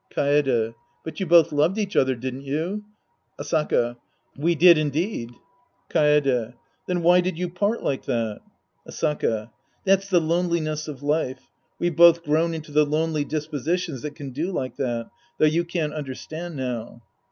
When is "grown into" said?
12.23-12.71